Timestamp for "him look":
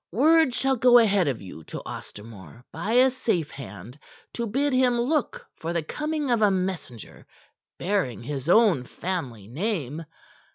4.73-5.45